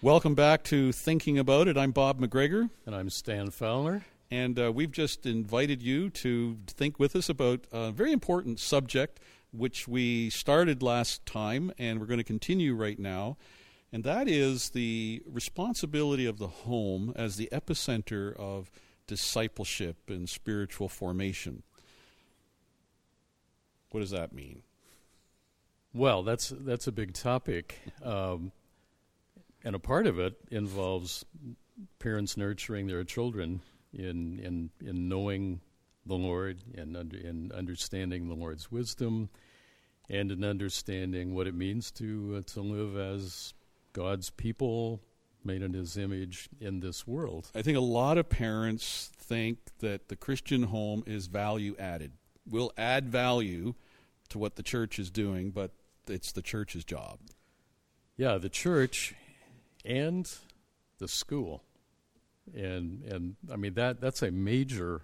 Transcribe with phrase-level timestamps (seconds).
[0.00, 1.76] Welcome back to Thinking About It.
[1.76, 2.70] I'm Bob McGregor.
[2.86, 4.04] And I'm Stan Fowler.
[4.30, 9.18] And uh, we've just invited you to think with us about a very important subject,
[9.50, 13.36] which we started last time and we're going to continue right now.
[13.92, 18.70] And that is the responsibility of the home as the epicenter of
[19.08, 21.64] discipleship and spiritual formation.
[23.90, 24.62] What does that mean?
[25.96, 28.52] Well, that's that's a big topic, um,
[29.64, 31.24] and a part of it involves
[31.98, 33.62] parents nurturing their children
[33.94, 35.62] in in in knowing
[36.04, 39.30] the Lord and under, in understanding the Lord's wisdom,
[40.10, 43.54] and in understanding what it means to uh, to live as
[43.94, 45.00] God's people
[45.44, 47.50] made in His image in this world.
[47.54, 52.12] I think a lot of parents think that the Christian home is value added.
[52.46, 53.72] We'll add value
[54.28, 55.70] to what the church is doing, but
[56.08, 57.18] it's the church's job.
[58.16, 59.14] Yeah, the church
[59.84, 60.30] and
[60.98, 61.62] the school,
[62.54, 65.02] and and I mean that that's a major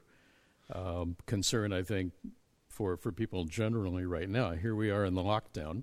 [0.73, 2.13] um, concern I think
[2.69, 4.53] for for people generally right now.
[4.53, 5.83] Here we are in the lockdown,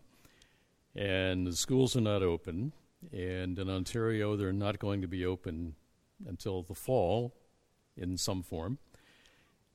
[0.95, 2.73] and the schools are not open,
[3.11, 5.75] and in Ontario they're not going to be open
[6.27, 7.33] until the fall,
[7.99, 8.77] in some form.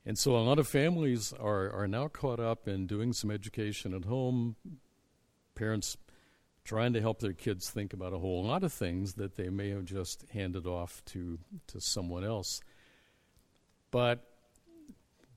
[0.05, 3.93] And so a lot of families are, are now caught up in doing some education
[3.93, 4.55] at home,
[5.55, 5.97] parents
[6.63, 9.69] trying to help their kids think about a whole lot of things that they may
[9.69, 12.61] have just handed off to, to someone else.
[13.91, 14.27] But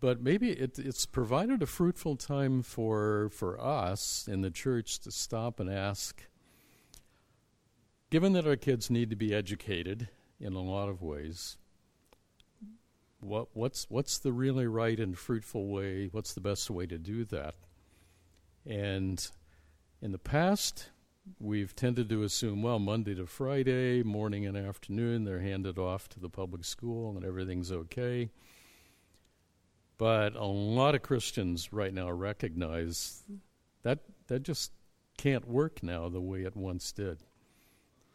[0.00, 5.10] but maybe it, it's provided a fruitful time for for us in the church to
[5.10, 6.22] stop and ask
[8.08, 10.08] given that our kids need to be educated
[10.40, 11.56] in a lot of ways
[13.20, 16.08] what what's what's the really right and fruitful way?
[16.12, 17.54] What's the best way to do that?
[18.66, 19.26] And
[20.00, 20.90] in the past,
[21.40, 26.20] we've tended to assume, well, Monday to Friday, morning and afternoon, they're handed off to
[26.20, 28.30] the public school and everything's okay.
[29.96, 33.24] But a lot of Christians right now recognize
[33.82, 34.72] that that just
[35.16, 37.24] can't work now the way it once did.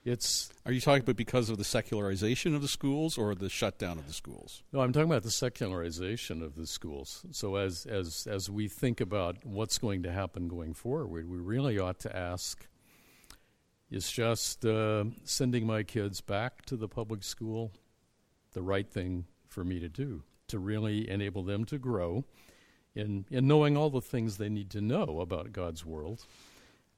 [0.06, 3.98] It's Are you talking about because of the secularization of the schools or the shutdown
[3.98, 4.64] of the schools?
[4.74, 7.26] No, I'm talking about the secularization of the schools.
[7.32, 11.80] So as as as we think about what's going to happen going forward, we really
[11.80, 12.68] ought to ask
[13.90, 17.72] is just uh, sending my kids back to the public school
[18.54, 22.26] the right thing for me to do to really enable them to grow
[22.96, 26.26] in in knowing all the things they need to know about God's world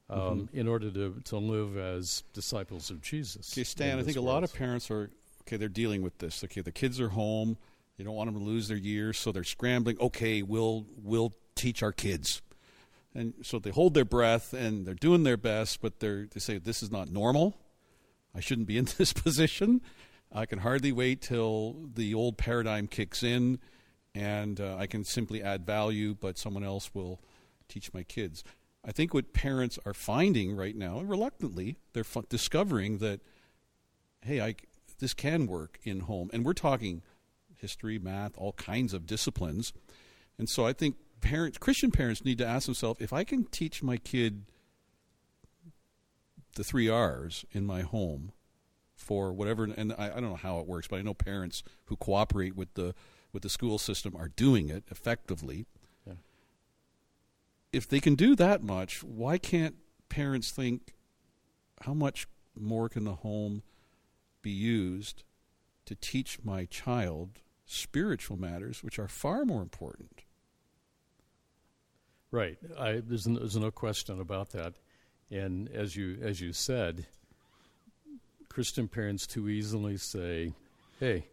[0.09, 0.57] um, mm-hmm.
[0.57, 3.51] in order to, to live as disciples of Jesus.
[3.53, 5.09] Okay, Stan, I think a lot of parents are,
[5.41, 6.43] okay, they're dealing with this.
[6.43, 7.57] Okay, the kids are home.
[7.97, 9.97] They don't want them to lose their years, so they're scrambling.
[9.99, 12.41] Okay, we'll, we'll teach our kids.
[13.13, 16.57] And so they hold their breath and they're doing their best, but they're, they say,
[16.57, 17.55] this is not normal.
[18.35, 19.81] I shouldn't be in this position.
[20.31, 23.59] I can hardly wait till the old paradigm kicks in
[24.13, 27.21] and uh, I can simply add value, but someone else will
[27.67, 28.43] teach my kids.
[28.85, 33.19] I think what parents are finding right now, reluctantly, they're f- discovering that,
[34.21, 34.55] hey, I,
[34.99, 36.29] this can work in home.
[36.31, 37.01] And we're talking
[37.59, 39.73] history, math, all kinds of disciplines.
[40.37, 43.81] And so I think parents, Christian parents need to ask themselves if I can teach
[43.81, 44.43] my kid
[46.55, 48.31] the three R's in my home
[48.95, 51.95] for whatever, and I, I don't know how it works, but I know parents who
[51.95, 52.93] cooperate with the
[53.33, 55.65] with the school system are doing it effectively
[57.75, 59.75] if they can do that much, why can't
[60.07, 60.93] parents think
[61.81, 62.25] how much
[62.57, 63.63] more can the home
[64.41, 65.23] be used
[65.85, 70.23] to teach my child spiritual matters, which are far more important?
[72.31, 72.57] Right.
[72.79, 74.75] I, there's, no, there's no question about that.
[75.29, 77.07] And as you as you said,
[78.47, 80.53] Christian parents too easily say,
[80.99, 81.27] "Hey,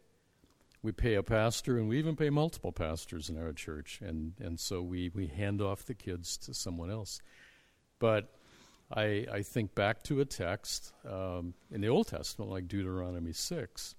[0.82, 4.58] we pay a pastor, and we even pay multiple pastors in our church, and and
[4.58, 7.20] so we we hand off the kids to someone else.
[7.99, 8.34] But
[8.93, 13.94] I I think back to a text um, in the Old Testament, like Deuteronomy six,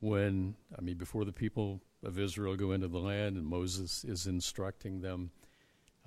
[0.00, 4.26] when I mean before the people of Israel go into the land, and Moses is
[4.26, 5.30] instructing them,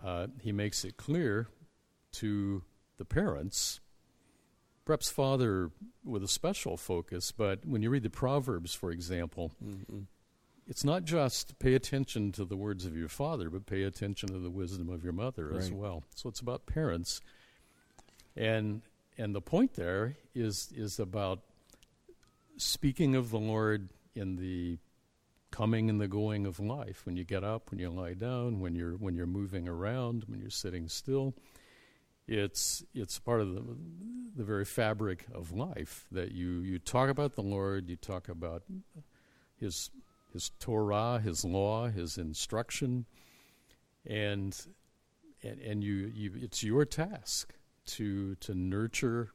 [0.03, 1.47] uh, he makes it clear
[2.13, 2.63] to
[2.97, 3.79] the parents
[4.85, 5.71] perhaps father
[6.03, 10.01] with a special focus, but when you read the Proverbs, for example, mm-hmm.
[10.67, 14.39] it's not just pay attention to the words of your father, but pay attention to
[14.39, 15.57] the wisdom of your mother right.
[15.57, 16.03] as well.
[16.13, 17.19] So it's about parents.
[18.37, 18.81] And
[19.17, 21.39] and the point there is is about
[22.57, 24.77] speaking of the Lord in the
[25.51, 27.05] coming and the going of life.
[27.05, 30.39] When you get up, when you lie down, when you're when you're moving around, when
[30.39, 31.33] you're sitting still
[32.27, 33.61] it's it's part of the
[34.35, 38.63] the very fabric of life that you you talk about the Lord, you talk about
[39.55, 39.89] his
[40.33, 43.05] his Torah, his law, his instruction,
[44.05, 44.55] and
[45.43, 47.53] and, and you, you it's your task
[47.85, 49.31] to to nurture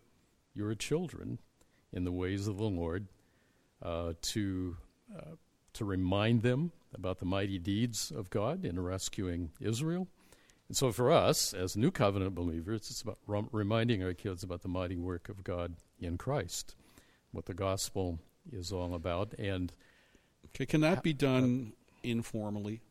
[0.54, 1.38] your children
[1.92, 3.06] in the ways of the Lord,
[3.82, 4.76] uh, to
[5.16, 5.36] uh,
[5.72, 10.08] to remind them about the mighty deeds of God in rescuing Israel.
[10.70, 14.68] And so, for us as New Covenant believers, it's about reminding our kids about the
[14.68, 16.76] mighty work of God in Christ,
[17.32, 18.20] what the gospel
[18.52, 19.72] is all about, and
[20.54, 21.72] Okay, can that be done
[22.04, 22.82] informally?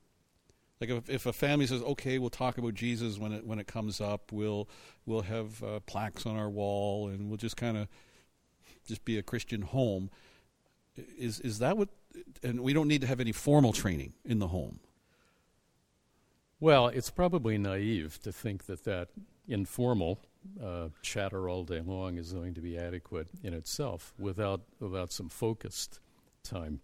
[0.82, 3.68] Like if, if a family says, "Okay, we'll talk about Jesus when it when it
[3.68, 4.34] comes up.
[4.34, 4.68] We'll
[5.06, 7.88] we'll have uh, plaques on our wall, and we'll just kind of
[8.86, 10.10] just be a Christian home."
[11.18, 11.88] Is is that what?
[12.44, 14.82] And we don't need to have any formal training in the home.
[16.62, 19.10] Well, it's probably naive to think that that
[19.48, 20.20] informal
[20.62, 25.30] uh, chatter all day long is going to be adequate in itself without without some
[25.30, 26.00] focused
[26.44, 26.82] time.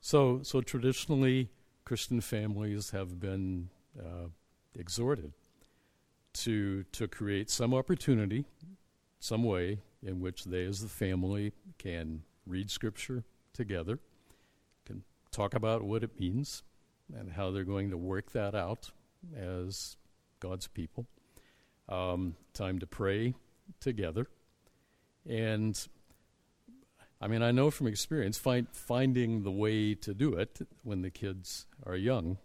[0.00, 1.50] So, so traditionally,
[1.84, 4.28] Christian families have been uh,
[4.78, 5.32] exhorted
[6.34, 8.46] to to create some opportunity,
[9.20, 13.98] some way in which they, as the family, can read Scripture together,
[14.86, 16.62] can talk about what it means,
[17.14, 18.90] and how they're going to work that out
[19.36, 19.96] as
[20.40, 21.06] God's people.
[21.88, 23.34] Um, time to pray
[23.80, 24.26] together,
[25.28, 25.86] and
[27.20, 31.10] I mean, I know from experience, find, finding the way to do it when the
[31.10, 32.38] kids are young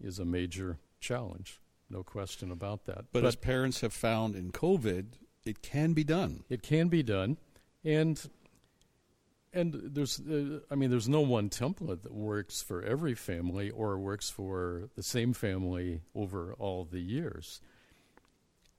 [0.00, 1.60] is a major challenge.
[1.90, 3.06] No question about that.
[3.12, 5.06] But, but as parents have found in COVID,
[5.44, 6.44] it can be done.
[6.48, 7.38] It can be done,
[7.84, 8.20] and
[9.52, 13.98] and there's uh, I mean, there's no one template that works for every family or
[13.98, 17.60] works for the same family over all the years.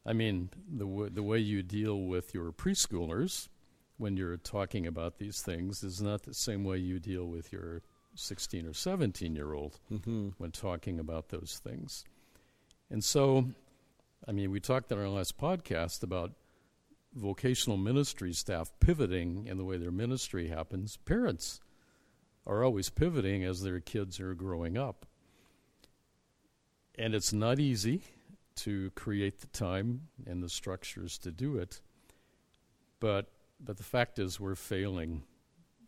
[0.06, 3.50] I mean, the w- the way you deal with your preschoolers
[3.98, 7.82] when you're talking about these things is not the same way you deal with your
[8.16, 10.30] 16 or 17 year old mm-hmm.
[10.38, 12.06] when talking about those things.
[12.90, 13.46] And so,
[14.28, 16.32] I mean, we talked in our last podcast about
[17.14, 20.98] vocational ministry staff pivoting in the way their ministry happens.
[20.98, 21.60] Parents
[22.46, 25.06] are always pivoting as their kids are growing up.
[26.98, 28.04] And it's not easy
[28.58, 31.82] to create the time and the structures to do it.
[33.00, 35.24] But but the fact is, we're failing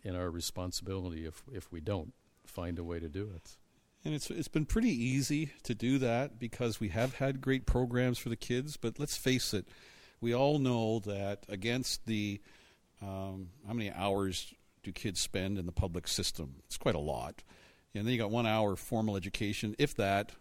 [0.04, 2.14] in our responsibility if if we don't
[2.46, 3.58] find a way to do it.
[4.04, 8.18] And it's it's been pretty easy to do that because we have had great programs
[8.18, 8.78] for the kids.
[8.78, 9.68] But let's face it,
[10.22, 12.40] we all know that against the
[13.02, 14.54] um, how many hours
[14.84, 16.58] do kids spend in the public system?
[16.68, 17.44] It's quite a lot.
[17.94, 20.32] And then you got one hour formal education, if that,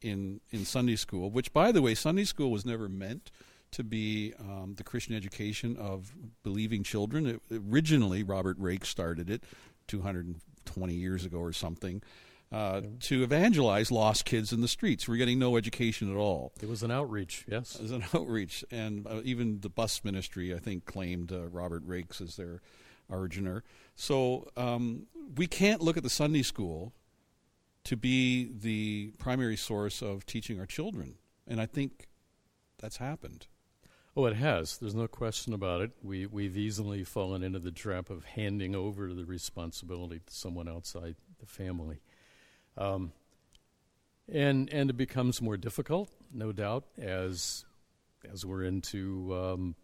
[0.00, 1.30] in in Sunday school.
[1.30, 3.30] Which, by the way, Sunday school was never meant
[3.72, 6.12] to be um, the Christian education of
[6.44, 7.26] believing children.
[7.26, 9.42] It, originally, Robert Raikes started it
[9.88, 12.00] 220 years ago or something.
[12.54, 15.08] Uh, to evangelize lost kids in the streets.
[15.08, 16.52] We're getting no education at all.
[16.62, 17.74] It was an outreach, yes.
[17.74, 18.64] It was an outreach.
[18.70, 22.62] And uh, even the bus ministry, I think, claimed uh, Robert Raikes as their
[23.10, 23.64] originator.
[23.96, 26.92] So um, we can't look at the Sunday school
[27.82, 31.16] to be the primary source of teaching our children.
[31.48, 32.06] And I think
[32.78, 33.48] that's happened.
[34.16, 34.78] Oh, it has.
[34.78, 35.90] There's no question about it.
[36.00, 41.16] We we've easily fallen into the trap of handing over the responsibility to someone outside
[41.40, 42.00] the family,
[42.76, 43.12] um,
[44.32, 47.64] and and it becomes more difficult, no doubt, as
[48.30, 49.74] as we're into um,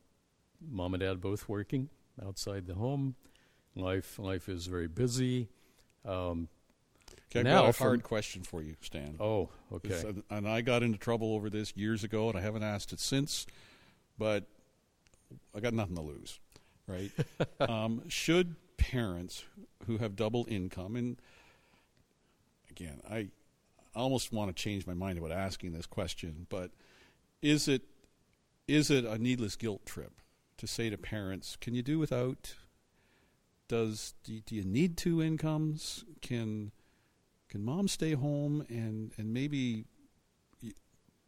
[0.67, 1.89] mom and dad both working
[2.25, 3.15] outside the home.
[3.77, 5.49] Life life is very busy.
[6.05, 6.49] Um,
[7.31, 9.17] okay, I've now got a hard question for you, Stan.
[9.21, 10.15] Oh, okay.
[10.31, 13.47] And I got into trouble over this years ago, and I haven't asked it since
[14.21, 14.45] but
[15.57, 16.39] I got nothing to lose,
[16.87, 17.11] right?
[17.61, 19.45] um, should parents
[19.87, 21.17] who have double income, and
[22.71, 23.29] again, I
[23.95, 26.71] almost want to change my mind about asking this question, but
[27.43, 27.83] is it
[28.69, 30.21] is it a needless guilt trip
[30.59, 32.55] to say to parents, "Can you do without?"
[33.69, 36.05] Does do you, do you need two incomes?
[36.23, 36.73] Can
[37.49, 39.87] can mom stay home and and maybe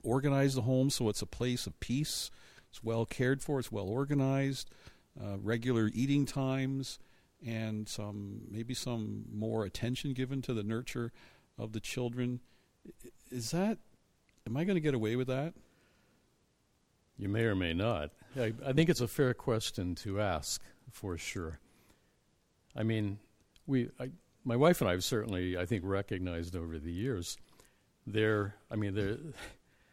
[0.02, 2.30] organize the home so it's a place of peace
[2.72, 3.58] it's well cared for.
[3.58, 4.70] It's well organized.
[5.20, 6.98] Uh, regular eating times,
[7.46, 11.12] and some maybe some more attention given to the nurture
[11.58, 12.40] of the children.
[13.30, 13.78] Is that?
[14.46, 15.54] Am I going to get away with that?
[17.18, 18.10] You may or may not.
[18.36, 21.58] I, I think it's a fair question to ask for sure.
[22.74, 23.18] I mean,
[23.66, 24.10] we, I,
[24.44, 27.36] my wife and I have certainly, I think, recognized over the years
[28.06, 28.56] there.
[28.70, 29.18] I mean, there,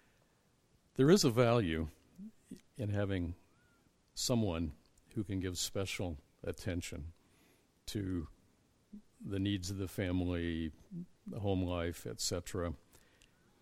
[0.96, 1.88] there is a value
[2.78, 3.36] in having
[4.16, 4.72] someone
[5.14, 7.06] who can give special attention
[7.92, 8.28] to
[9.26, 10.72] the needs of the family,
[11.28, 12.74] the home life, etc.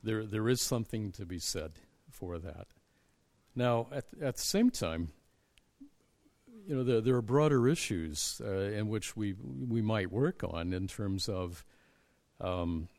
[0.03, 1.73] There, there is something to be said
[2.09, 2.67] for that.
[3.55, 5.09] Now, at, at the same time,
[6.67, 9.33] you know, there, there are broader issues uh, in which we
[9.67, 11.63] we might work on in terms of
[12.41, 12.89] um,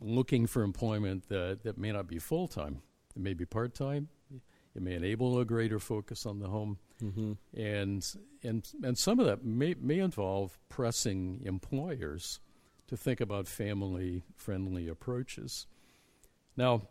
[0.00, 2.82] looking for employment that, that may not be full time.
[3.14, 4.08] It may be part time.
[4.74, 7.32] It may enable a greater focus on the home, Mm-hmm.
[7.54, 12.40] and and and some of that may may involve pressing employers
[12.86, 15.66] to think about family friendly approaches.
[16.56, 16.88] Now,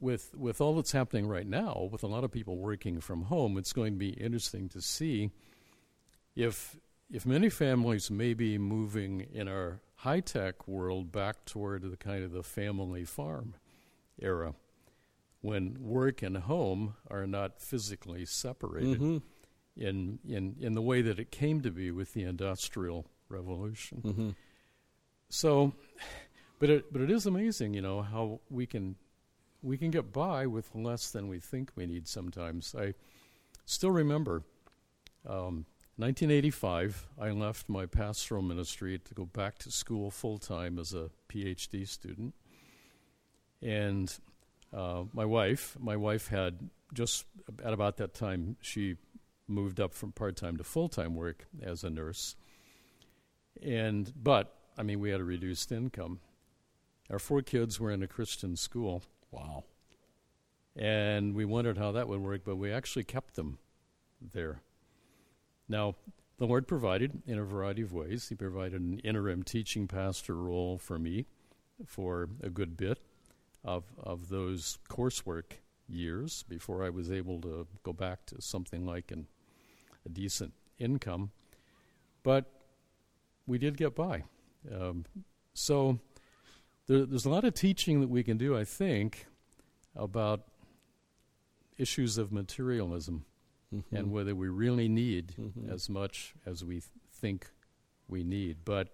[0.00, 3.58] with with all that's happening right now, with a lot of people working from home,
[3.58, 5.30] it's going to be interesting to see
[6.36, 6.76] if
[7.10, 12.24] if many families may be moving in our high tech world back toward the kind
[12.24, 13.54] of the family farm
[14.20, 14.54] era
[15.40, 19.18] when work and home are not physically separated Mm-hmm.
[19.76, 24.02] In, in, in the way that it came to be with the Industrial Revolution.
[24.04, 24.30] Mm-hmm.
[25.28, 25.72] So,
[26.58, 28.96] but it, but it is amazing, you know, how we can
[29.62, 32.74] we can get by with less than we think we need sometimes.
[32.76, 32.94] I
[33.64, 34.42] still remember
[35.24, 40.94] um, 1985, I left my pastoral ministry to go back to school full time as
[40.94, 42.34] a PhD student.
[43.60, 44.12] And
[44.72, 47.26] uh, my wife, my wife had just
[47.64, 48.96] at about that time, she
[49.52, 52.36] moved up from part time to full time work as a nurse.
[53.62, 56.20] And, but, I mean, we had a reduced income.
[57.10, 59.64] Our four kids were in a Christian school, Wow.
[60.74, 63.58] and we wondered how that would work, but we actually kept them
[64.32, 64.62] there.
[65.68, 65.96] Now,
[66.38, 68.28] the Lord provided in a variety of ways.
[68.28, 71.26] He provided an interim teaching pastor role for me
[71.86, 72.98] for a good bit
[73.64, 79.10] of, of those coursework years before I was able to go back to something like
[79.10, 79.26] an,
[80.06, 81.30] a decent income.
[82.22, 82.50] But
[83.46, 84.24] we did get by.
[84.72, 85.04] Um,
[85.54, 85.98] so
[86.86, 89.26] there, there's a lot of teaching that we can do, I think,
[89.96, 90.44] about
[91.78, 93.24] issues of materialism
[93.74, 93.96] Mm-hmm.
[93.96, 95.72] and whether we really need Mhm.
[95.72, 97.46] as much as we th- think
[98.06, 98.66] we need.
[98.66, 98.88] But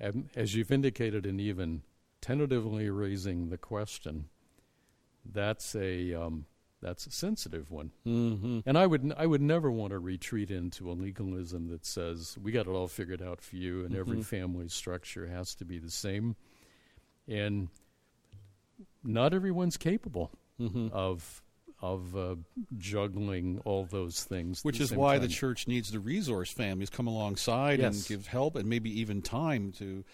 [0.00, 1.82] um, as you've indicated, in even
[2.20, 4.28] tentatively raising the question,
[5.24, 6.46] that's a um,
[6.80, 7.90] that's a sensitive one.
[8.06, 8.60] Mm-hmm.
[8.66, 12.36] And I would n- I would never want to retreat into a legalism that says
[12.42, 14.24] we got it all figured out for you, and every Mhm.
[14.24, 16.36] family structure has to be the same.
[17.26, 17.68] And
[19.04, 20.30] not everyone's capable
[20.60, 20.88] Mm-hmm.
[20.92, 21.42] of
[21.80, 22.34] of uh,
[22.76, 24.64] juggling all those things.
[24.64, 28.68] Which is why the church needs to resource families, come alongside and give help, and
[28.68, 30.04] maybe even time to.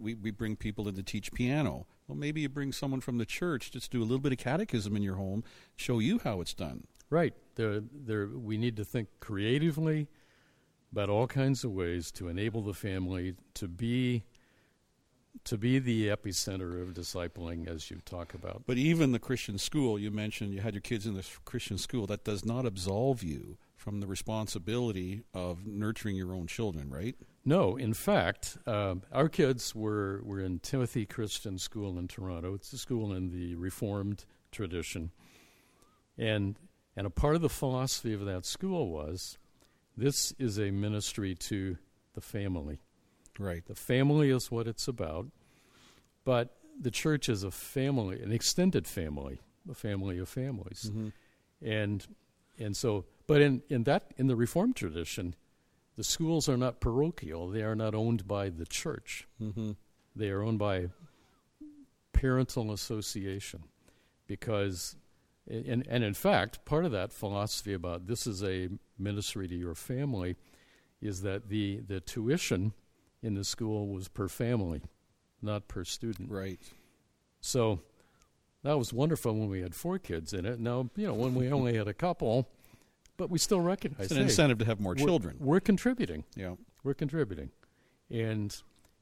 [0.00, 1.86] We, we bring people in to teach piano.
[2.08, 4.96] Well, maybe you bring someone from the church just do a little bit of catechism
[4.96, 5.44] in your home,
[5.76, 6.86] show you how it's done.
[7.10, 7.34] Right.
[7.54, 8.26] There, there.
[8.26, 10.08] We need to think creatively
[10.90, 14.24] about all kinds of ways to enable the family to be
[15.42, 18.62] to be the epicenter of discipling, as you talk about.
[18.66, 22.06] But even the Christian school, you mentioned you had your kids in the Christian school,
[22.06, 27.14] that does not absolve you from the responsibility of nurturing your own children, right?
[27.44, 32.54] No, in fact, um, our kids were were in Timothy Christian School in Toronto.
[32.54, 35.10] It's a school in the Reformed tradition,
[36.16, 36.56] and
[36.96, 39.36] and a part of the philosophy of that school was,
[39.98, 41.76] this is a ministry to
[42.14, 42.78] the family.
[43.38, 43.66] Right.
[43.66, 45.26] The family is what it's about,
[46.24, 51.08] but the church is a family, an extended family, a family of families, Mm-hmm.
[51.68, 52.06] and
[52.58, 53.04] and so.
[53.26, 55.34] But in in that in the Reformed tradition,
[55.96, 59.26] the schools are not parochial; they are not owned by the church.
[59.40, 59.72] Mm-hmm.
[60.16, 60.90] They are owned by
[62.12, 63.64] parental association,
[64.26, 64.96] because.
[65.46, 69.74] And, and in fact, part of that philosophy about this is a ministry to your
[69.74, 70.36] family
[71.02, 72.72] is that the, the tuition
[73.22, 74.80] in the school was per family,
[75.42, 76.30] not per student.
[76.30, 76.60] Right.
[77.42, 77.82] So
[78.62, 80.58] that was wonderful when we had four kids in it.
[80.58, 82.48] Now, you know, when we only had a couple,
[83.16, 85.36] but we still recognize It's an hey, incentive to have more we're- children.
[85.40, 86.24] We're contributing.
[86.36, 86.54] Yeah.
[86.82, 87.50] We're contributing.
[88.10, 88.54] And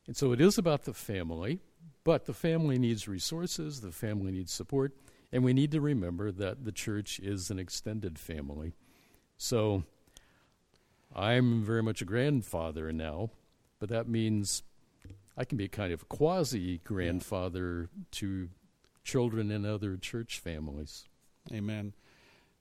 [0.06, 1.60] and so it is about the family,
[2.04, 4.92] but the family needs resources, the family needs support,
[5.30, 8.74] and we need to remember that the church is an extended family.
[9.36, 9.84] So
[11.14, 13.30] I'm very much a grandfather now,
[13.78, 14.62] but that means
[15.36, 18.48] I can be a kind of quasi grandfather to
[19.04, 21.04] children in other church families.
[21.52, 21.92] Amen.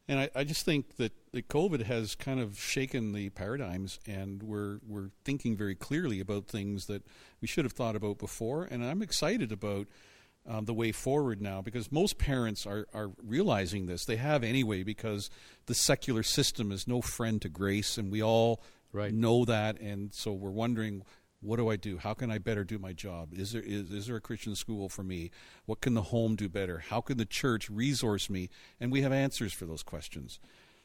[0.07, 4.43] And I, I just think that, that COVID has kind of shaken the paradigms, and
[4.43, 7.03] we're we're thinking very clearly about things that
[7.39, 8.63] we should have thought about before.
[8.63, 9.87] And I'm excited about
[10.47, 14.05] um, the way forward now because most parents are, are realizing this.
[14.05, 15.29] They have anyway because
[15.67, 18.61] the secular system is no friend to grace, and we all
[18.93, 19.13] Right.
[19.13, 19.79] know that.
[19.79, 21.03] And so we're wondering,
[21.39, 21.97] what do I do?
[21.97, 23.29] How can I better do my job?
[23.33, 25.31] Is there is, is there a Christian school for me?
[25.65, 26.79] What can the home do better?
[26.79, 28.49] How can the church resource me?
[28.79, 30.39] And we have answers for those questions.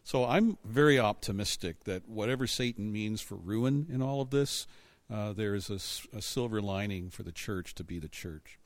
[0.07, 4.69] So I'm very optimistic that whatever Satan means for ruin in all of this,
[5.13, 8.57] uh, there is a silver lining for the church to be the church.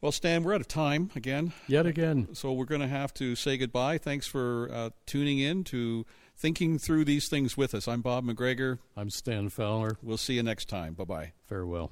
[0.00, 3.34] Well, Stan, we're out of time again, Yet again, so we're going to have to
[3.34, 3.98] say goodbye.
[3.98, 7.88] Thanks for uh, tuning in to thinking through these things with us.
[7.88, 8.78] I'm Bob McGregor.
[8.96, 9.98] I'm Stan Fowler.
[10.04, 10.94] We'll see you next time.
[10.94, 11.32] Bye bye.
[11.48, 11.90] Farewell.